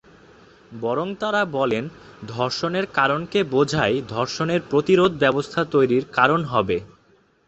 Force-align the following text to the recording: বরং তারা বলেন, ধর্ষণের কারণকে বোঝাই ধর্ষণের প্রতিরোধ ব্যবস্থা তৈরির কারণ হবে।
বরং 0.81 1.07
তারা 1.15 1.41
বলেন, 1.57 1.83
ধর্ষণের 2.29 2.85
কারণকে 2.97 3.39
বোঝাই 3.53 3.95
ধর্ষণের 4.09 4.61
প্রতিরোধ 4.71 5.11
ব্যবস্থা 5.23 5.61
তৈরির 5.73 6.03
কারণ 6.17 6.41
হবে। 6.45 6.77